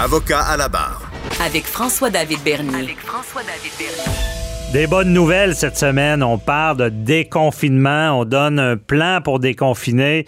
[0.00, 1.10] Avocat à la barre.
[1.44, 2.84] Avec François-David Bernier.
[2.84, 4.72] Avec François-David Bernier.
[4.72, 6.22] Des bonnes nouvelles cette semaine.
[6.22, 8.20] On parle de déconfinement.
[8.20, 10.24] On donne un plan pour déconfiner.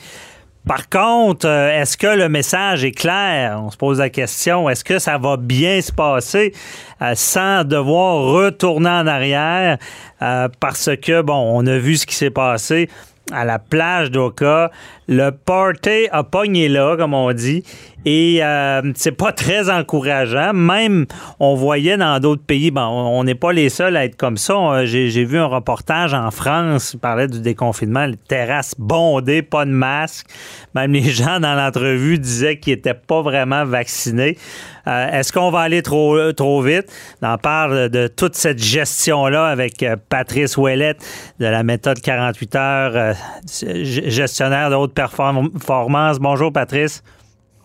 [0.66, 3.60] Par contre, euh, est-ce que le message est clair?
[3.62, 6.52] On se pose la question, est-ce que ça va bien se passer
[7.00, 9.78] euh, sans devoir retourner en arrière?
[10.20, 12.90] Euh, parce que, bon, on a vu ce qui s'est passé
[13.32, 14.70] à la plage d'Oka.
[15.12, 17.64] Le party a pogné là, comme on dit.
[18.04, 20.52] Et euh, c'est pas très encourageant.
[20.54, 21.06] Même,
[21.38, 24.84] on voyait dans d'autres pays, bon, on n'est pas les seuls à être comme ça.
[24.84, 29.70] J'ai vu un reportage en France, il parlait du déconfinement, les terrasses bondées, pas de
[29.70, 30.26] masque.
[30.74, 34.38] Même les gens dans l'entrevue disaient qu'ils n'étaient pas vraiment vaccinés.
[34.86, 36.90] Euh, est-ce qu'on va aller trop, trop vite?
[37.20, 41.04] On parle de toute cette gestion-là avec euh, Patrice Ouellette
[41.38, 43.14] de la méthode 48 heures,
[43.44, 46.18] gestionnaire haute performance.
[46.20, 47.02] Bonjour, Patrice.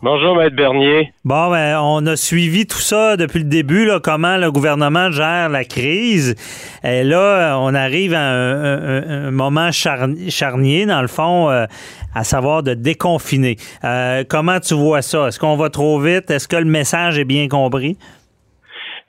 [0.01, 1.11] Bonjour, Maître Bernier.
[1.23, 5.49] Bon, ben, on a suivi tout ça depuis le début, là, comment le gouvernement gère
[5.49, 6.35] la crise.
[6.83, 11.65] Et là, on arrive à un, moment charnier, dans le fond, euh,
[12.13, 13.55] à savoir de déconfiner.
[13.83, 15.27] Euh, comment tu vois ça?
[15.27, 16.29] Est-ce qu'on va trop vite?
[16.29, 17.97] Est-ce que le message est bien compris?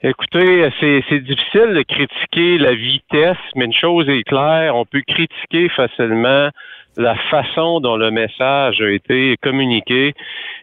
[0.03, 5.69] Écoutez, c'est difficile de critiquer la vitesse, mais une chose est claire, on peut critiquer
[5.69, 6.49] facilement
[6.97, 10.13] la façon dont le message a été communiqué.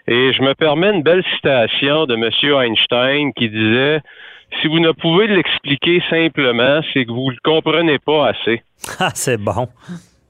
[0.06, 2.30] Et je me permets une belle citation de M.
[2.60, 4.00] Einstein qui disait
[4.60, 8.62] Si vous ne pouvez l'expliquer simplement, c'est que vous ne le comprenez pas assez.
[9.00, 9.68] Ah, c'est bon.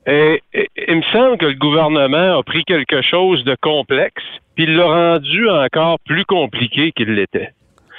[0.07, 0.41] Et,
[0.87, 4.23] il me semble que le gouvernement a pris quelque chose de complexe,
[4.55, 7.53] puis il l'a rendu encore plus compliqué qu'il l'était.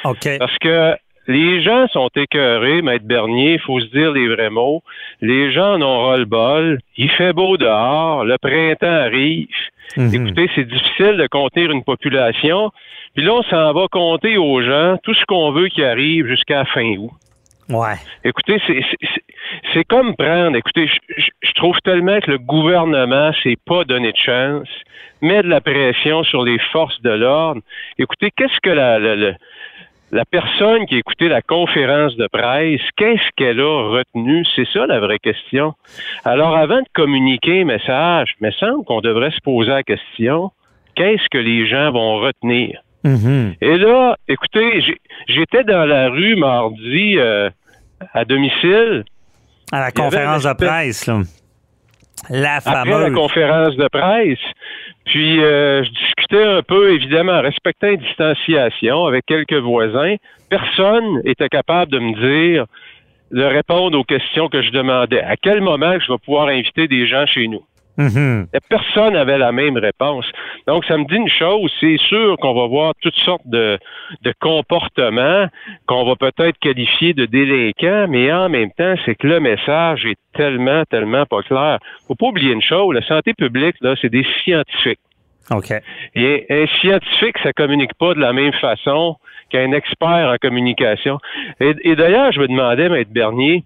[0.05, 0.37] OK.
[0.39, 0.95] Parce que
[1.27, 4.83] les gens sont écœurés, Maître Bernier, il faut se dire les vrais mots.
[5.21, 6.79] Les gens en ont ras le bol.
[6.97, 9.47] Il fait beau dehors, le printemps arrive.
[9.97, 10.13] Mhm.
[10.13, 12.71] Écoutez, c'est difficile de contenir une population.
[13.15, 16.65] Puis là, on s'en va compter aux gens tout ce qu'on veut qui arrive jusqu'à
[16.65, 17.11] fin août.
[17.69, 17.95] Ouais.
[18.23, 18.61] Écoutez,
[19.73, 20.55] c'est comme prendre.
[20.55, 20.87] Écoutez,
[21.17, 24.67] je, trouve tellement que le gouvernement s'est pas donné de chance,
[25.21, 27.61] met de la pression sur les forces de l'ordre.
[27.97, 29.31] Écoutez, qu'est-ce que la, la, la
[30.23, 34.45] personne qui a écouté la conférence de presse, qu'est-ce qu'elle a retenu?
[34.55, 35.73] C'est ça la vraie question.
[36.23, 40.51] Alors, avant de communiquer un message, il me semble qu'on devrait se poser la question,
[40.95, 42.79] qu'est-ce que les gens vont retenir?
[43.03, 43.57] Mm-hmm.
[43.61, 44.81] Et là, écoutez,
[45.27, 47.49] j'étais dans la rue mardi euh,
[48.13, 49.03] à domicile.
[49.71, 51.21] À la conférence de presse, là.
[52.29, 52.93] La fameuse.
[52.93, 54.39] Après la conférence de presse.
[55.05, 60.15] Puis, euh, je discutais un peu, évidemment, en respectant une distanciation avec quelques voisins.
[60.49, 62.65] Personne était capable de me dire,
[63.31, 65.21] de répondre aux questions que je demandais.
[65.21, 67.63] À quel moment je vais pouvoir inviter des gens chez nous?
[67.97, 68.47] Mm-hmm.
[68.69, 70.25] Personne n'avait la même réponse.
[70.67, 73.79] Donc, ça me dit une chose, c'est sûr qu'on va voir toutes sortes de,
[74.21, 75.47] de comportements
[75.87, 80.17] qu'on va peut-être qualifier de délinquants, mais en même temps, c'est que le message est
[80.33, 81.79] tellement, tellement pas clair.
[82.07, 84.99] Faut pas oublier une chose, la santé publique, là, c'est des scientifiques.
[85.51, 85.73] OK.
[86.15, 89.17] Et un scientifique, ça communique pas de la même façon
[89.49, 91.19] qu'un expert en communication.
[91.59, 93.63] Et, d'ailleurs, je me demandais, Maître Bernier,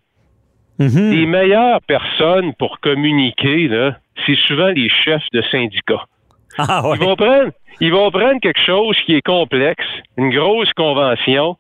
[0.79, 1.11] mm-hmm.
[1.11, 3.69] les meilleures personnes pour communiquer,
[4.25, 6.05] c'est souvent les chefs de syndicats.
[6.57, 9.85] Ah, ils, vont prendre, ils vont prendre quelque chose qui est complexe,
[10.17, 11.55] une grosse convention,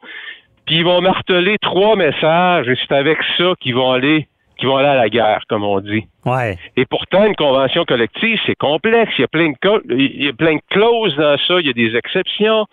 [0.65, 4.27] puis ils vont marteler trois messages et c'est avec ça qu'ils vont aller
[4.59, 6.05] qui vont aller à la guerre, comme on dit.
[6.25, 6.57] Ouais.
[6.75, 9.11] Et pourtant, une convention collective, c'est complexe.
[9.17, 11.69] Il y, a plein de il y a plein de clauses dans ça, il y
[11.69, 12.65] a des exceptions,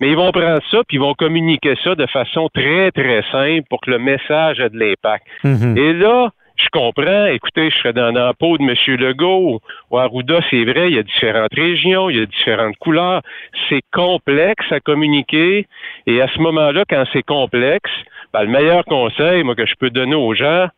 [0.00, 3.66] mais ils vont prendre ça puis ils vont communiquer ça de façon très, très simple
[3.68, 5.26] pour que le message ait de l'impact.
[5.44, 5.78] Mm-hmm.
[5.78, 7.26] Et là, je comprends.
[7.26, 8.96] Écoutez, je serais dans la peau de M.
[9.00, 9.60] Legault
[9.90, 13.22] ou Arruda, c'est vrai, il y a différentes régions, il y a différentes couleurs.
[13.68, 15.66] C'est complexe à communiquer.
[16.06, 17.90] Et à ce moment-là, quand c'est complexe,
[18.32, 20.68] ben, le meilleur conseil, moi, que je peux donner aux gens,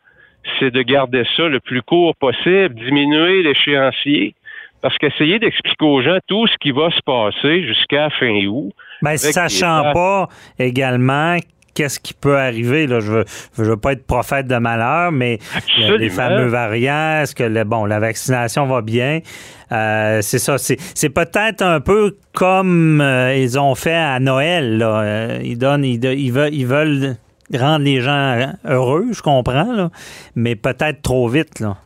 [0.58, 4.34] c'est de garder ça le plus court possible, diminuer l'échéancier.
[4.82, 8.72] Parce qu'essayer d'expliquer aux gens tout ce qui va se passer jusqu'à fin août.
[9.02, 10.28] Ben, sachant pas
[10.58, 11.38] également
[11.76, 12.86] qu'est-ce qui peut arriver.
[12.86, 13.00] Là.
[13.00, 13.24] Je veux,
[13.56, 15.38] je veux pas être prophète de malheur, mais
[15.98, 19.20] les fameux variants, est-ce que le, bon, la vaccination va bien?
[19.72, 20.56] Euh, c'est ça.
[20.58, 24.78] C'est, peut-être un peu comme euh, ils ont fait à Noël.
[24.78, 25.00] Là.
[25.00, 25.98] Euh, ils donnent, ils,
[26.32, 27.16] veulent, ils veulent
[27.54, 29.90] rendre les gens heureux, je comprends, là,
[30.34, 31.60] mais peut-être trop vite.
[31.60, 31.76] Là.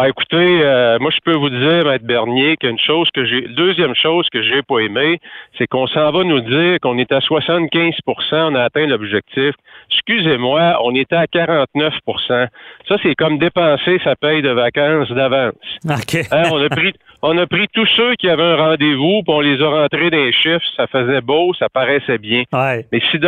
[0.00, 3.96] Ah, écoutez, euh, moi je peux vous dire, Maître Bernier, qu'une chose que j'ai, deuxième
[3.96, 5.18] chose que j'ai pas aimé,
[5.56, 7.92] c'est qu'on s'en va nous dire qu'on est à 75%
[8.32, 9.56] on a atteint l'objectif.
[9.90, 12.48] Excusez-moi, on était à 49%
[12.86, 15.54] Ça, c'est comme dépenser sa paye de vacances d'avance.
[16.30, 16.92] Hein, on a pris,
[17.22, 20.18] on a pris tous ceux qui avaient un rendez-vous, puis on les a rentrés dans
[20.18, 20.64] les chiffres.
[20.76, 22.44] Ça faisait beau, ça paraissait bien.
[22.92, 23.18] Mais si,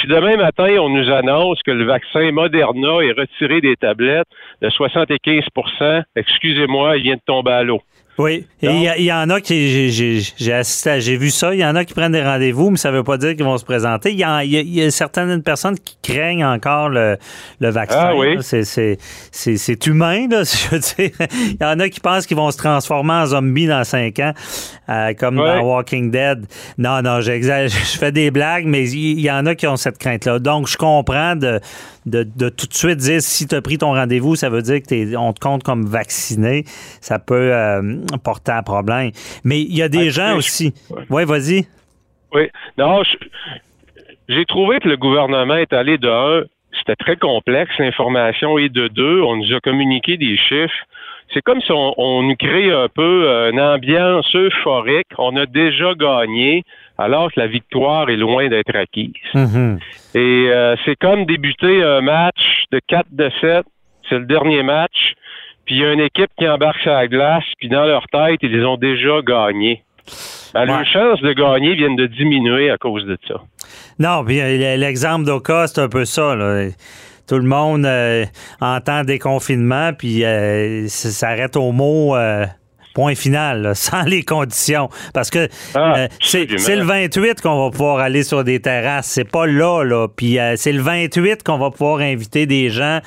[0.00, 4.26] si demain matin, on nous annonce que le vaccin Moderna est retiré des tablettes
[4.60, 7.80] de 75% excusez-moi, il vient de tomber à l'eau.
[8.18, 11.84] Oui, il y, en a qui, j'ai assisté, j'ai vu ça, il y en a
[11.84, 14.10] qui prennent des rendez-vous, mais ça ne veut pas dire qu'ils vont se présenter.
[14.10, 14.24] Il y,
[14.82, 17.16] a, certaines personnes qui craignent encore le,
[17.60, 18.08] vaccin.
[18.10, 18.38] Ah oui.
[18.40, 21.28] C'est humain, là, je veux dire.
[21.30, 24.32] Il y en a qui pensent qu'ils vont se transformer en zombies dans cinq ans,
[24.88, 26.44] euh, comme dans Walking Dead.
[26.76, 30.40] Non, non, je fais des blagues, mais il y, en a qui ont cette crainte-là.
[30.40, 31.60] Donc, je comprends de,
[32.06, 35.32] de, tout de suite dire si tu as pris ton rendez-vous, ça veut dire qu'on
[35.32, 36.64] te compte comme vacciné.
[37.00, 37.52] Ça peut...
[37.52, 39.10] Euh, porter problème.
[39.44, 40.72] Mais il y a des gens aussi.
[41.10, 41.66] Oui, vas-y.
[42.32, 42.48] Oui.
[42.76, 43.02] Non,
[44.28, 46.44] j'ai trouvé que le gouvernement est allé de un,
[46.78, 50.84] c'était très complexe, l'information, et de deux, on nous a communiqué des chiffres.
[51.32, 55.08] C'est comme si on, nous crée un peu une ambiance euphorique.
[55.18, 56.64] On a déjà gagné,
[56.96, 59.12] alors que la victoire est loin d'être acquise.
[59.34, 59.78] Mm-hmm.
[60.14, 63.64] Et euh, c'est comme débuter un match de 4 de 7.
[64.08, 65.14] C'est le dernier match.
[65.68, 68.38] Puis il y a une équipe qui embarque sur la glace, puis dans leur tête,
[68.40, 69.82] ils ont déjà gagné.
[70.54, 73.34] Ben, Leurs chances de gagner viennent de diminuer à cause de ça.
[73.98, 76.34] Non, puis euh, l'exemple d'Oka, c'est un peu ça.
[77.28, 78.24] Tout le monde euh,
[78.62, 82.16] entend déconfinement, puis euh, ça s'arrête au mot
[82.94, 84.88] point final, sans les conditions.
[85.12, 89.08] Parce que ah, c'est le 28 qu'on va pouvoir aller sur des terrasses.
[89.08, 90.08] C'est pas là, là.
[90.08, 93.00] Puis c'est le 28 qu'on va pouvoir inviter des gens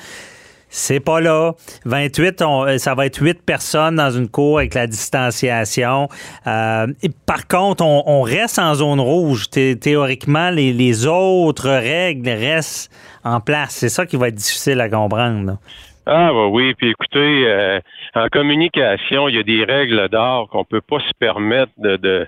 [0.72, 1.52] c'est pas là.
[1.84, 6.08] 28, euh, ça va être 8 personnes dans une cour avec la distanciation.
[6.46, 6.86] Euh,
[7.26, 9.50] par contre, on, reste en zone rouge.
[9.50, 12.90] théoriquement, les, autres règles restent
[13.22, 13.72] en place.
[13.72, 15.58] C'est ça qui va être difficile à comprendre.
[16.06, 17.78] Ah bah oui, puis écoutez, euh,
[18.14, 21.96] en communication, il y a des règles d'or qu'on peut pas se permettre de.
[21.96, 22.26] de...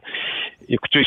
[0.68, 1.04] Écoutez,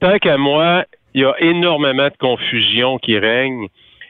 [0.00, 0.84] tant qu'à moi,
[1.14, 3.68] il y a énormément de confusion qui règne.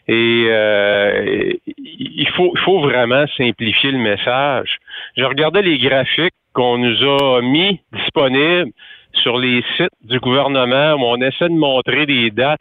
[0.08, 4.78] Et euh, il faut, faut vraiment simplifier le message.
[5.16, 8.70] Je regardais les graphiques qu'on nous a mis disponibles
[9.12, 12.60] sur les sites du gouvernement où on essaie de montrer des dates.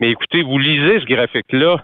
[0.00, 1.82] Mais écoutez, vous lisez ce graphique-là.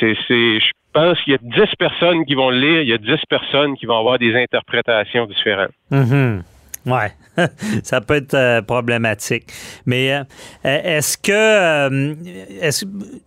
[0.00, 2.98] C'est, je pense qu'il y a 10 personnes qui vont le lire, il y a
[2.98, 5.72] 10 personnes qui vont avoir des interprétations différentes.
[5.90, 6.42] Mm-hmm.
[6.88, 7.12] Ouais,
[7.82, 9.44] ça peut être euh, problématique.
[9.84, 10.24] Mais euh,
[10.64, 12.14] est-ce que euh,
[12.62, 12.86] est-ce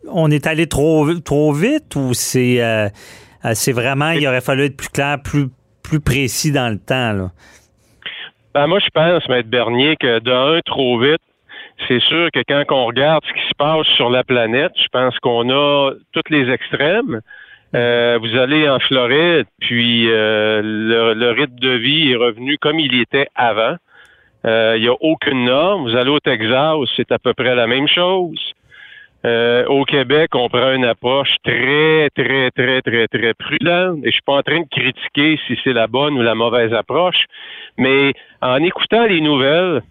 [0.09, 2.59] on est allé trop trop vite ou c'est
[3.53, 5.47] c'est vraiment il aurait fallu être plus clair, plus
[5.83, 7.31] plus précis dans le temps là?
[8.53, 11.21] Ben moi je pense, Maître Bernier, que d'un trop vite,
[11.87, 15.17] c'est sûr que quand on regarde ce qui se passe sur la planète, je pense
[15.19, 17.21] qu'on a tous les extrêmes.
[17.73, 23.00] Euh, vous allez en Floride, puis euh, le, rythme de vie est revenu comme il
[23.00, 23.75] était avant.
[24.45, 25.89] Euh, il n'y a aucune norme.
[25.89, 28.53] Vous allez au Texas, c'est à peu près la même chose.
[29.23, 33.99] au Québec, on prend une approche très, très, très, très, très prudente.
[34.04, 36.73] Et je suis pas en train de critiquer si c'est la bonne ou la mauvaise
[36.73, 37.25] approche,
[37.78, 39.81] mais en écoutant les nouvelles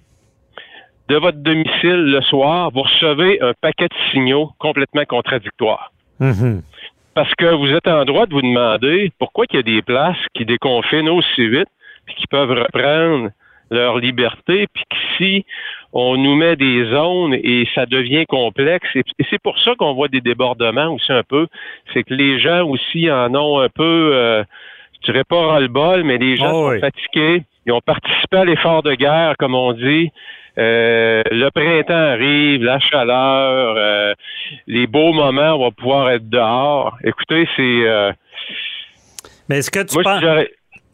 [1.08, 5.92] de votre domicile le soir, vous recevez un paquet de signaux complètement contradictoires.
[6.20, 6.60] Mm-hmm.
[7.14, 10.16] Parce que vous êtes en droit de vous demander pourquoi il y a des places
[10.34, 11.68] qui déconfinent aussi vite,
[12.06, 13.30] puis qui peuvent reprendre
[13.70, 15.44] leur liberté, puis que si
[15.92, 20.08] on nous met des zones et ça devient complexe, et, c'est pour ça qu'on voit
[20.08, 21.46] des débordements aussi un peu,
[21.92, 24.44] c'est que les gens aussi en ont un peu, euh,
[25.00, 28.82] je dirais pas ras-le-bol, mais les gens oh sont fatigués, ils ont participé à l'effort
[28.82, 30.10] de guerre, comme on dit,
[30.58, 34.14] euh, le printemps arrive, la chaleur, euh,
[34.66, 36.96] les beaux moments, on va pouvoir être dehors.
[37.04, 37.62] Écoutez, c'est.
[37.62, 38.12] Euh,
[39.48, 40.22] Mais est-ce que tu penses.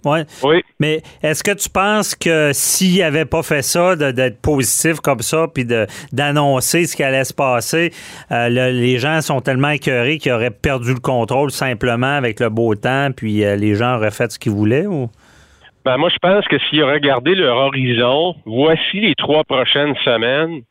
[0.05, 0.25] Ouais.
[0.45, 0.63] Oui.
[0.79, 5.47] Mais est-ce que tu penses que s'il n'avait pas fait ça, d'être positif comme ça,
[5.53, 5.67] puis
[6.13, 7.93] d'annoncer ce qui allait se passer,
[8.31, 13.09] les gens sont tellement écœurés qu'ils auraient perdu le contrôle simplement avec le beau temps,
[13.17, 14.87] puis les gens auraient fait ce qu'ils voulaient?
[14.87, 15.11] Ou?
[15.87, 20.63] Ben, moi, je pense que s'ils regardé leur horizon, voici les trois prochaines semaines,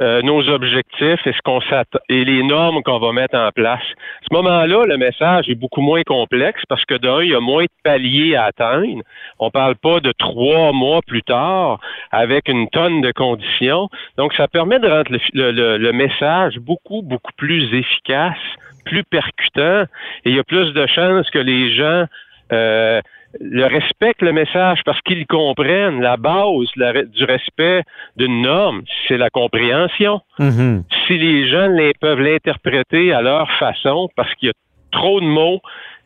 [0.00, 1.60] euh, nos objectifs et ce qu'on
[2.08, 3.82] et les normes qu'on va mettre en place.
[3.82, 7.40] À ce moment-là, le message est beaucoup moins complexe parce que d'un, il y a
[7.40, 9.02] moins de paliers à atteindre.
[9.38, 11.78] On parle pas de trois mois plus tard
[12.10, 13.90] avec une tonne de conditions.
[14.16, 18.38] Donc, ça permet de rendre le, message beaucoup, beaucoup plus efficace,
[18.86, 19.82] plus percutant
[20.24, 22.06] et il y a plus de chances que les gens
[22.50, 23.02] euh,
[23.40, 27.82] le respectent le message parce qu'ils comprennent la base du respect
[28.16, 30.20] d'une norme, c'est la compréhension.
[30.38, 30.82] Mm-hmm.
[31.06, 31.68] Si les gens
[32.00, 34.54] peuvent l'interpréter à leur façon parce qu'il y a
[34.90, 35.60] trop de mots,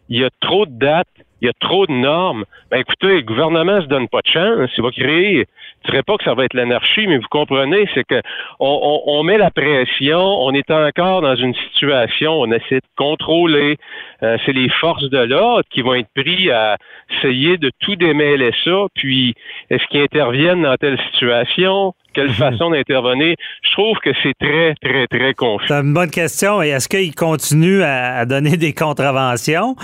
[0.09, 1.07] il y a trop de dates,
[1.43, 2.45] il y a trop de normes.
[2.71, 4.71] Ben écoutez, le gouvernement se donne pas de chance.
[4.77, 5.47] Il va créer.
[5.85, 8.23] Je dirais pas que ça va être l'anarchie, mais vous comprenez, c'est que
[8.61, 13.77] on, met la pression, on est encore dans une situation, on essaie de contrôler.
[14.23, 16.77] Euh, c'est les forces de l'ordre qui vont être pris à
[17.11, 18.87] essayer de tout démêler ça.
[18.95, 19.35] Puis,
[19.69, 21.93] est-ce qu'ils interviennent dans telle situation?
[22.13, 22.35] quelle mhm.
[22.35, 23.37] façon d'intervenir?
[23.63, 25.67] Je trouve que c'est très, très, très confus.
[25.69, 26.63] C'est une bonne question.
[26.63, 29.77] Et est-ce qu'ils continuent à, donner des contraventions?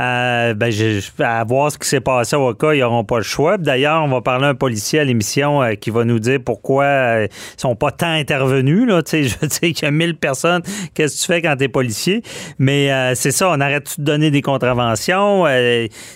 [0.00, 3.24] Euh, ben, je, à voir ce qui s'est passé au cas, ils n'auront pas le
[3.24, 3.58] choix.
[3.58, 6.84] D'ailleurs, on va parler à un policier à l'émission euh, qui va nous dire pourquoi
[6.84, 8.86] euh, ils sont pas tant intervenus.
[8.86, 9.00] Là.
[9.12, 10.62] je sais qu'il y a 1000 personnes.
[10.94, 12.22] Qu'est-ce que tu fais quand tu es policier?
[12.58, 15.46] Mais euh, c'est ça, on arrête de donner des contraventions?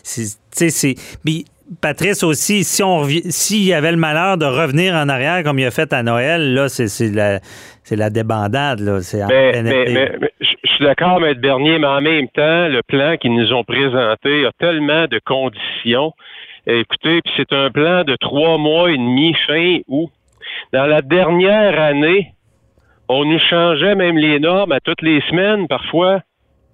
[0.02, 1.44] c'est, mais
[1.80, 5.64] Patrice aussi, si on s'il y avait le malheur de revenir en arrière comme il
[5.64, 7.40] a fait à Noël, là, c'est la,
[7.90, 8.80] la débandade.
[8.80, 9.00] Là.
[9.28, 11.34] Mais, mais, je suis d'accord, M.
[11.34, 16.12] Bernier, mais en même temps, le plan qu'ils nous ont présenté a tellement de conditions.
[16.66, 20.10] Écoutez, c'est un plan de trois mois et demi fin août.
[20.72, 22.32] Dans la dernière année,
[23.08, 26.20] on nous changeait même les normes à toutes les semaines parfois.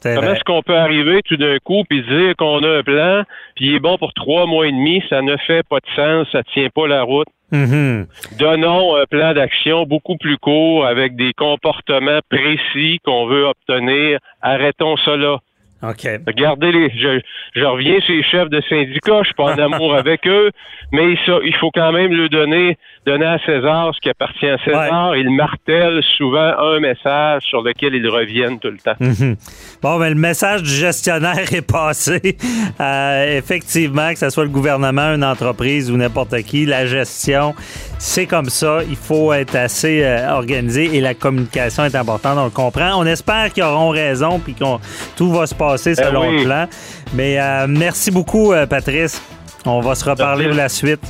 [0.02, 3.24] Comment est-ce qu'on peut arriver tout d'un coup puis dire qu'on a un plan,
[3.56, 6.28] puis il est bon pour trois mois et demi, ça ne fait pas de sens,
[6.32, 7.28] ça tient pas la route?
[7.52, 8.06] Mm-hmm.
[8.38, 14.18] Donnons un plan d'action beaucoup plus court avec des comportements précis qu'on veut obtenir.
[14.42, 15.38] Arrêtons cela.
[15.80, 16.08] OK.
[16.26, 16.90] Regardez les.
[16.90, 17.20] Je,
[17.54, 20.50] je reviens sur les chefs de syndicats, je suis pas en amour avec eux,
[20.90, 24.58] mais ça, il faut quand même leur donner, donner à César ce qui appartient à
[24.64, 25.16] César.
[25.16, 28.97] Ils martèlent souvent un message sur lequel ils reviennent tout le temps.
[28.99, 29.37] Mhm.
[29.80, 32.37] Bon, mais le message du gestionnaire est passé.
[32.80, 37.54] Euh, effectivement, que ce soit le gouvernement, une entreprise ou n'importe qui, la gestion,
[37.99, 38.80] c'est comme ça.
[38.88, 42.37] Il faut être assez euh, organisé et la communication est importante.
[42.37, 42.97] On le comprend.
[42.97, 44.80] On espère qu'ils auront raison puis qu'on
[45.16, 46.66] tout va se passer ben selon le plan.
[47.14, 49.20] Mais euh, merci beaucoup, euh, Patrice.
[49.66, 51.00] On va se reparler de la suite.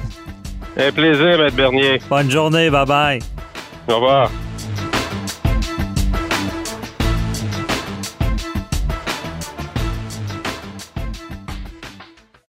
[0.77, 1.51] Un plaisir, M.
[1.55, 2.01] Bernier.
[2.09, 2.71] Bonne journée.
[2.71, 3.19] Bye bye.
[3.89, 4.31] Au revoir.